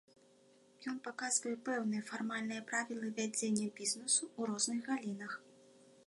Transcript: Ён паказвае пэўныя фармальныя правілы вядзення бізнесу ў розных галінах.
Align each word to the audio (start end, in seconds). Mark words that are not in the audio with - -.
Ён 0.91 0.95
паказвае 1.07 1.51
пэўныя 1.67 2.03
фармальныя 2.07 2.61
правілы 2.71 3.07
вядзення 3.19 3.67
бізнесу 3.81 4.23
ў 4.29 4.51
розных 4.53 4.79
галінах. 4.89 5.33